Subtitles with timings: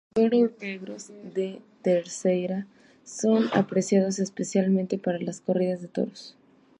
[0.15, 2.65] Los toros negros de Terceira
[3.05, 6.35] son apreciados especialmente para las corridas de toros.